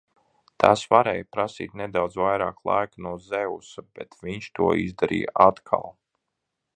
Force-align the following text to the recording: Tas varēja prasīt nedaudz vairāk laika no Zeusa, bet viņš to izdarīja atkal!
Tas 0.61 0.83
varēja 0.93 1.25
prasīt 1.35 1.75
nedaudz 1.81 2.17
vairāk 2.21 2.63
laika 2.71 3.05
no 3.07 3.13
Zeusa, 3.27 3.83
bet 3.99 4.19
viņš 4.23 4.51
to 4.61 4.71
izdarīja 4.87 5.35
atkal! 5.49 5.87